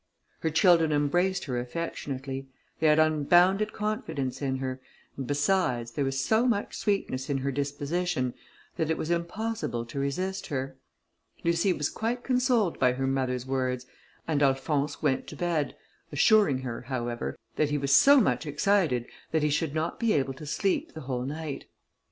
Her 0.39 0.49
children 0.49 0.91
embraced 0.91 1.43
her 1.45 1.59
affectionately; 1.59 2.47
they 2.79 2.87
had 2.87 2.97
unbounded 2.97 3.71
confidence 3.71 4.41
in 4.41 4.55
her, 4.55 4.81
and 5.15 5.27
besides, 5.27 5.91
there 5.91 6.03
was 6.03 6.19
so 6.25 6.47
much 6.47 6.75
sweetness 6.75 7.29
in 7.29 7.37
her 7.37 7.51
disposition, 7.51 8.33
that 8.77 8.89
it 8.89 8.97
was 8.97 9.11
impossible 9.11 9.85
to 9.85 9.99
resist 9.99 10.47
her. 10.47 10.75
Lucie 11.43 11.71
was 11.71 11.91
quite 11.91 12.23
consoled 12.23 12.79
by 12.79 12.93
her 12.93 13.05
mother's 13.05 13.45
words, 13.45 13.85
and 14.27 14.41
Alphonse 14.41 15.03
went 15.03 15.27
to 15.27 15.35
bed, 15.35 15.75
assuring 16.11 16.61
her, 16.61 16.81
however, 16.81 17.37
that 17.57 17.69
he 17.69 17.77
was 17.77 17.93
so 17.93 18.19
much 18.19 18.47
excited, 18.47 19.05
that 19.29 19.43
he 19.43 19.51
should 19.51 19.75
not 19.75 19.99
be 19.99 20.13
able 20.13 20.33
to 20.33 20.47
sleep 20.47 20.95
the 20.95 21.01
whole 21.01 21.25
night. 21.27 21.65